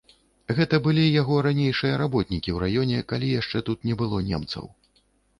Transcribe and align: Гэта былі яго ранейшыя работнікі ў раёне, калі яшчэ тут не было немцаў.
Гэта 0.59 0.77
былі 0.85 1.01
яго 1.21 1.35
ранейшыя 1.47 1.99
работнікі 2.03 2.49
ў 2.55 2.69
раёне, 2.69 2.97
калі 3.13 3.27
яшчэ 3.41 3.61
тут 3.69 3.85
не 3.91 3.99
было 4.01 4.23
немцаў. 4.31 4.65